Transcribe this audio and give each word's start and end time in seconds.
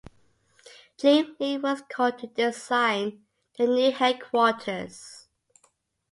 Jim 0.97 1.35
Lee 1.39 1.59
was 1.59 1.83
called 1.87 2.17
to 2.17 2.25
design 2.25 3.23
the 3.59 3.67
new 3.67 3.91
headquarters. 3.91 5.27